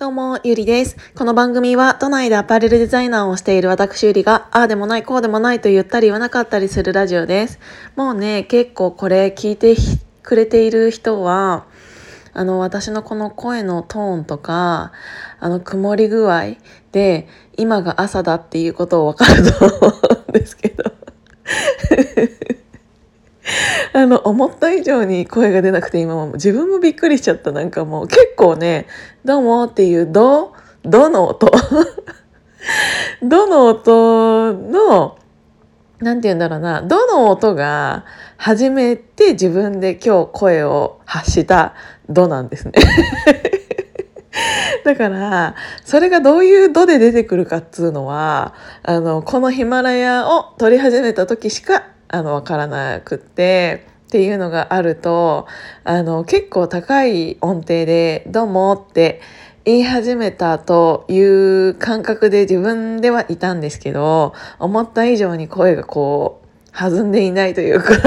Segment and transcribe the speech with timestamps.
[0.00, 0.96] どうも、ゆりです。
[1.14, 7.58] この番組は、都内でアパレルデザイナーをしている私ゆりが、ああでもない、こうでもないと言ったり言わなかったりするラジオです。
[7.96, 9.76] もうね、結構これ聞いて
[10.22, 11.66] くれている人は、
[12.32, 14.92] あの、私のこの声のトーンとか、
[15.38, 16.56] あの、曇り具合
[16.92, 17.28] で、
[17.58, 19.92] 今が朝だっていうことをわかると思
[20.28, 20.92] うんですけど。
[24.00, 27.52] あの、思った以上に声が出なくて今も自分もびっくりしちゃった。
[27.52, 28.86] なんかもう結構ね、
[29.26, 31.50] どうもっていう、ど、どの音
[33.22, 35.18] どの音の、
[35.98, 38.06] なんて言うんだろうな、どの音が
[38.38, 41.74] 初めて自分で今日声を発した
[42.08, 42.72] どなんですね。
[44.82, 55.46] だから、それがどういう度で出てくるかっつうのは、あの、このヒマラヤを撮り始めた時しかあの分からなくってっていうのがあると
[55.84, 59.20] あの結構高い音程で「どうも」って
[59.64, 67.92] 言い始めたという感覚で自分ではいたんですけど思った以上に声がこう弾んでいないというか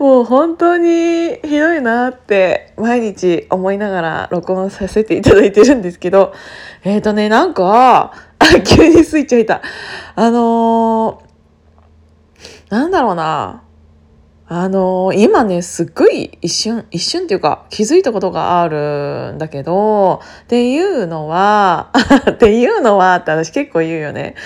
[0.00, 6.32] もう本当にひどいなって毎日思いながら録音させていただいてるんですけど
[6.82, 9.62] えっ、ー、とねなんかあ、急にスイッチ入った。
[10.14, 11.25] あのー、
[12.68, 13.62] なんだろうな。
[14.48, 21.90] あの、今ね、すっごい一瞬、一瞬っていうか気づいたことがあるんだけど、っていうのは、
[22.30, 24.36] っていうのはって私結構言うよね。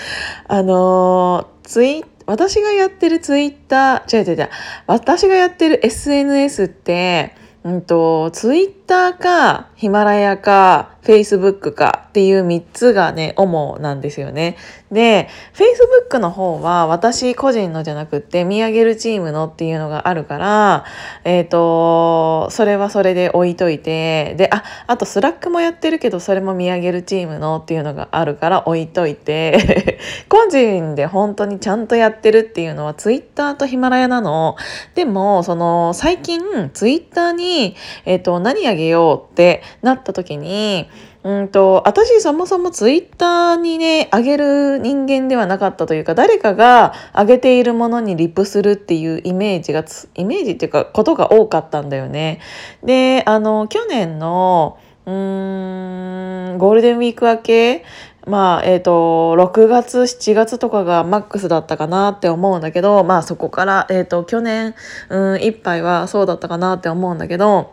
[0.47, 4.49] あのー、ツイ私がやってるツイッター、違う違う違う、
[4.87, 14.57] 私がやってる SNS って、うんと、ツイッターかヒマラヤか Facebook かっていう3つがね、主なんですよね。
[14.91, 20.85] で、Facebook の方は私個人のじゃなくって見上げるチームのっていうのがあるから、
[21.23, 34.57] えっ、ー、と、それはそれで置いといて、で、あ、あと Slack もやってるけどそれも見上げるチームのっていうのがあるから置いといて、 個人で本当にちゃんとやってるっていうのは Twitter とヒマラヤなの。
[34.93, 36.41] でも、その最近
[36.73, 37.75] Twitter に、
[38.05, 40.89] えっ、ー、と、何あげようってなった時に、
[41.23, 52.39] うんと、私そもそもツイッターにね、あげる人間ではなかったというか、誰かがあげているものにリプするっていうイメージがイメージっていうか、ことが多かったんだよね。
[52.83, 57.85] で、あの、去年の、うーん、ゴールデンウィーク明け、
[58.25, 64.75] まあ、えっ、ー、と、6月、7月とかがマックスだったかなって思うんだけど、まあそこから、えっ、ー、と、去年、
[65.09, 67.71] うん、いっぱいはそうだったかなって思うんだけど、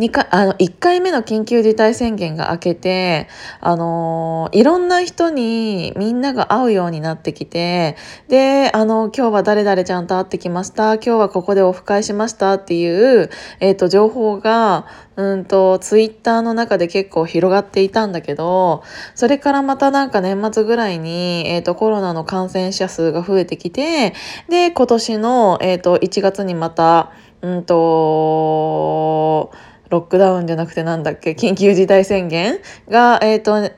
[0.00, 3.28] 2回、あの、1回目の緊急事態宣言が明けて、
[3.60, 7.96] あのいろんな人にみんなが会うようになってきて、
[8.28, 13.28] で、あの、今日は誰々ちゃんと会ってきました、今日はここでオフ会しましたっていう、
[13.60, 18.82] えっ、ー、と、情報が、うんと、ツイッターの中で結構広がっていたんだけど、
[19.14, 24.14] それからまたなんか年末ぐらいに、えっ、ー、と、コロナの感染者数が増えてきて、
[24.48, 27.12] で、今年の、えっ、ー、と、1月にまた、
[27.42, 29.50] うんと、
[29.90, 31.32] ロックダウンじゃなくてなんだっけ？
[31.32, 32.58] 緊急事態宣言
[32.88, 33.70] が、えっ、ー、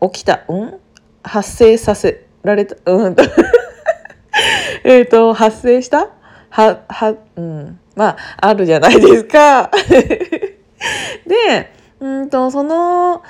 [0.00, 0.74] と起きた、うん？
[1.24, 2.76] 発生させられた。
[2.90, 3.24] うんと。
[4.84, 6.08] えっと発生した？
[6.50, 7.78] ははうん。
[7.96, 9.70] まああるじゃないですか。
[11.26, 11.70] で
[12.00, 13.22] うんとその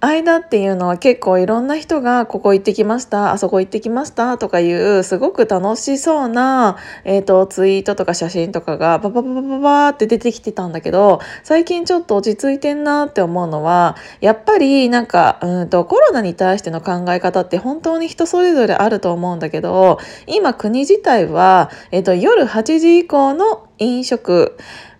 [0.00, 24.56] 間っていうのは結構いろんな人がここ行ってきましたあそこ行ってきましたとかいうすごく楽しそうな、えーと、ツイートとか写真とかがババババババって出てきてたんだけど最近ちょっと落ち着いてんなって思うのはやっぱりなんかうんとコロナに対しての考え方って本当に人それぞれあると思うんだけど今国自体は、えーと夜8時以降の飲食。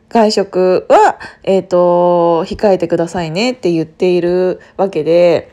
[0.09, 5.53] 外食は、えっ、ー、と、控えてくださいねって言っているわけで、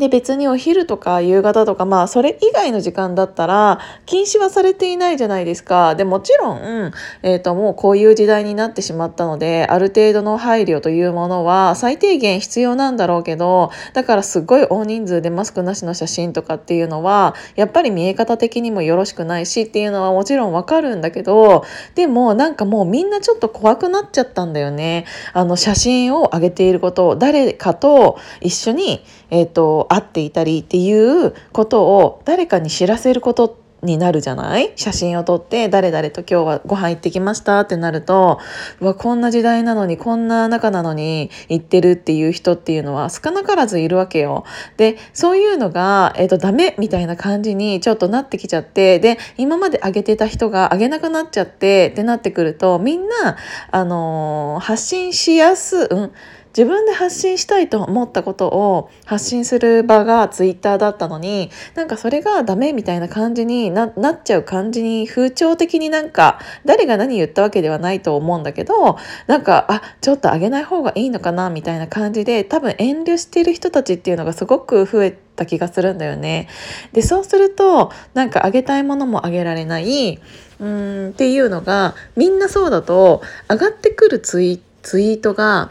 [0.00, 5.94] で別にお昼とか夕方とかまあそれ以外の時間だったら禁止はされていないじゃないですか。
[5.94, 25.04] でもちろん、えーと、もうこういう時代になってしまったのである程度の配慮というものは最低限必要なんだろうけどだからすっごい大人数でマスクなしの写真とかっていうのはやっぱり見え方的にもよろしくないしっていうのはもちろんわかるんだけどでもなんかもうみんなちょっと怖くなっちゃったんだよね。
[25.34, 34.74] あの写真を上げていることを誰かと一緒にえーと、会っていたりっていうことを誰かに知らせることになるじゃない？
[34.76, 38.38] 写真を撮って誰々と今日はご飯行ってきましたってなると
[38.78, 44.44] うわこんな時代なのにこんな仲なのに行ってるっていう人っていうのは少なからずいるわけよ。
[44.76, 53.38] でそういうのが、えーと、ダメみたいな感じにちょっとなってきちゃってで今まで上げてた人が上げなくなっちゃってってなってくるとみんな、
[53.70, 56.12] あのー、発信しやす、うん？
[56.56, 76.48] 自分で発信したいと思ったことを発信する場がツイッターだったのになんかそれがダメみたいな感じになっちゃう感じに風潮的になんか誰が何言ったわけではないと思うんだけどなんかあちょっとあげない方がいいのかなみたいな感じで多分遠慮してる人たちっていうのがすごく増えた気がするんだよね。
[76.92, 80.20] でそうするとなんかあげたいものもあげられない
[80.58, 85.70] うんっていうのがみんなそうだと上がってくるツイツイートが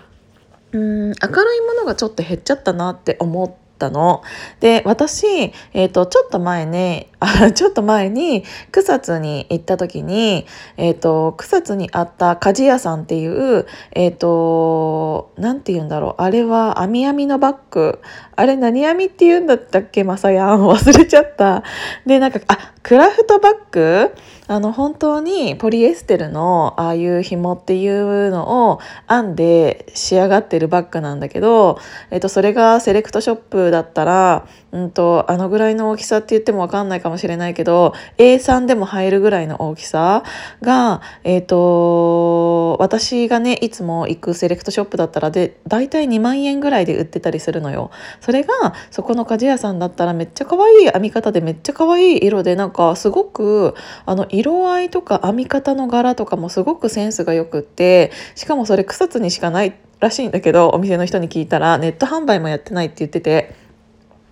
[0.71, 1.13] うん明る
[1.55, 4.23] いものがちょっと減っちゃったなって思ったの。
[4.59, 5.25] で私、
[5.73, 8.43] えーと、ちょっと前ねあちょっと前に
[8.73, 10.45] 草津に行った時に、
[10.75, 16.21] えーと、草津にあった鍛冶屋さんっていうえっ、ー、と何て言うんだろう。
[16.21, 18.01] あれは網網のバッグ。
[18.35, 20.03] あれ何網って言うんだったっけ？
[20.03, 21.63] まさやん忘れちゃった。
[22.05, 24.13] でなんかあクラフトバッグ？
[24.49, 31.77] あの本当にポリエステルのああいう紐っていうのを編んで仕上がってるバッグなんだけど、
[32.09, 40.23] えっと、それがセレクトショップだったら、うんと、あのぐらいの大きさって言っても分かんないかもしれないけど A3 でも入るぐらいの大きさ
[40.63, 47.91] が、えっと、私がねいつも行くセレクトショップだったらで大体2万円ぐらいで売ってたりするのよ。
[48.19, 53.75] それがそこの鍛冶屋さんだったらめっちゃ可愛い編み方でめっちゃ可愛い色でなんかすごく
[54.07, 63.68] あの色色合いとか編み方の柄とかもすごくセンスがよくってしかもそれ草津にしかないらしいんだけどお店の人に聞いたらネット販売もやってないって言ってて。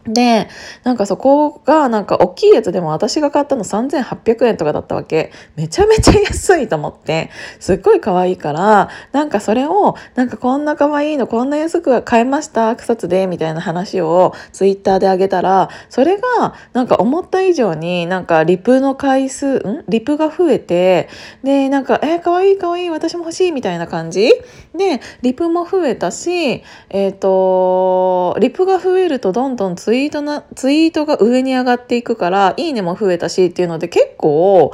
[0.08, 0.48] で
[0.84, 5.32] なんかそこがなんか大きいやつでも私が買ったの3800円とかだったわけ。
[5.56, 7.30] めちゃめちゃ安いと思って。
[7.60, 19.84] すっごい可愛いからなんかそれをなんかこんな可愛いのこんな安く買えました草津でみたいな話をツイッターであげたらそれがなんか思った以上になんかリプの回数ん？
[19.88, 21.10] リプが増えて
[21.44, 24.30] でなんかえー、可愛い可愛い私も欲しいみたいな感じ？
[24.76, 34.72] でリプも増えたしえっ、ー、とリプが増えるとどんどんツイイートなツイートが上に上がっていくからいいねも増えたしっていうので結構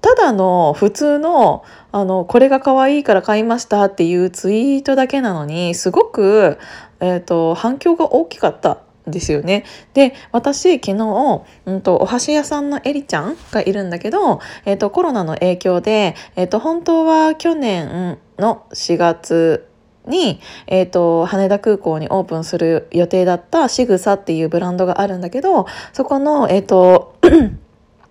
[0.00, 6.58] ただの普通のあのこれが可愛いから買いましたっていうツイートだけなのにすごく、
[7.00, 9.64] えーと、反響が大きかったですよね。
[9.92, 19.69] で私昨日、うんと、お箸屋さんのエリちゃんがいるんだけど、えーと、コロナの影響で、えーと本当は去年の4月
[20.06, 27.16] に、えーと、羽田空港にオープンする予定だったしぐさっていうブランドがあるんだけどそこのえっ、ー、と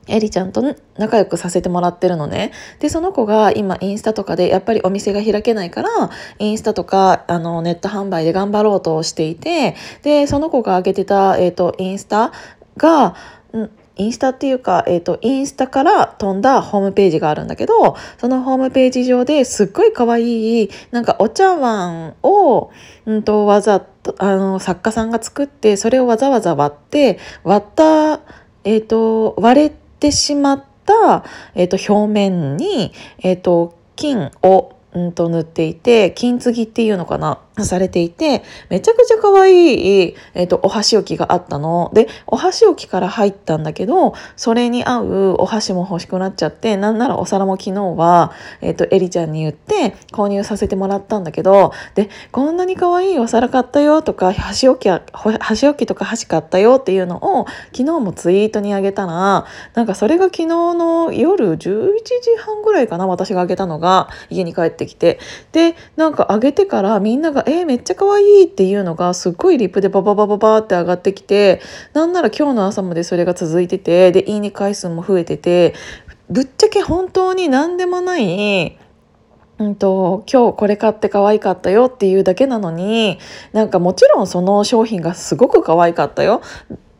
[0.09, 2.51] エリちゃんと仲良くさせてもらってるのね。
[2.79, 5.89] で、その子が今インスタとかでやっぱりお店が開けないから、
[6.39, 12.31] インスタとかあのネット販売で頑張ろうとしていて、で、その子が上げてた、えっ、ー、と、インスタ
[12.75, 13.15] が、
[13.99, 22.71] インスタっていうか、えっ、ー、と、インスタから飛んだホームページがあるんだけど、そのホームページ上ですっごい可愛い、なんかお茶碗を、
[23.05, 28.21] うんと、わざと、あの、作家さんが作って、それをわざわざ割って、割った、
[28.63, 37.39] えっ、ー、と、割れてしまった、えっ、ー、と、表面に、えっ、と、金を、うんと塗っていて金継ぎっていうのかな。
[37.65, 41.91] されていてめちゃくちゃ可愛い、えーと、お箸置きがあったの。
[41.93, 54.89] でお箸置きから入ったんだけどそれに合うお箸も欲しくなっちゃってなんならお皿も昨日は、えーと、エリちゃんに言って購入させてもらったんだけどでこんなに可愛いお皿買ったよとか箸置き
[55.39, 65.19] 箸置きとか箸買ったよっていうのを昨日もツイートにあげたらなんかそれが昨日の夜11時半ぐらいかな私があげたのが家に帰ってきて。
[65.51, 71.61] でなんかあげてからみんながえー、めっちゃ可愛いっていうのがすっごいリップでバババババって上がってきて
[71.93, 75.73] なんなら今日の朝までそれが続いててでいいね回数も増えてて
[76.29, 78.77] ぶっちゃけ本当に何でもない
[79.57, 83.19] うんと、今日これ買って可愛かったよっていうだけなのに
[83.51, 86.41] なんかもちろんその商品がすごく可愛かったよ。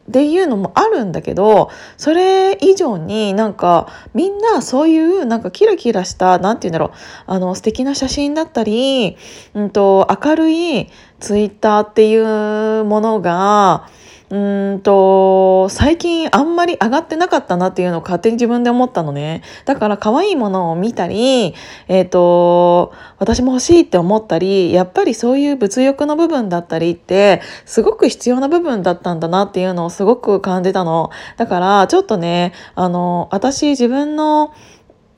[0.09, 6.91] っていうのもあるんだけどそれ以上になんかみんなそういうなんかキラキラした何て言うんだろう
[7.27, 9.17] あの素敵な写真だったり、
[9.53, 10.87] うんと、明るい
[11.19, 13.87] ツイッターっていうものが
[14.31, 19.41] うんと最近あんまり上がってなかったなっていうのを勝手に自分で思ったのね。
[19.65, 21.55] だから可愛いものを見たり
[21.87, 31.09] えっ、と私も欲しいって思ったりやっぱりそういう物欲の部分だったりってすごく必要な部分だったんだなっていうのをすごく感じたの。
[31.37, 34.53] だからちょっとねあの私自分の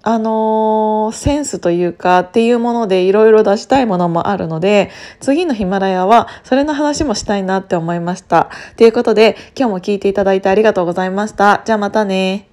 [0.04, 4.90] あのー、センスというかっていうものでいろいろ出したいものもあるので
[5.20, 8.50] 次のヒマラヤはそれの話もしたいなって思いました。
[8.78, 11.62] ということで今日も聞いていただいてありがとうございました。
[11.66, 12.51] じゃあまたね。